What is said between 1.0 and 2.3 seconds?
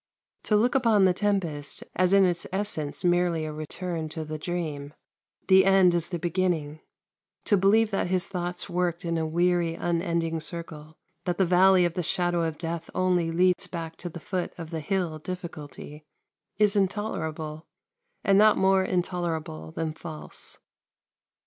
"The Tempest" as in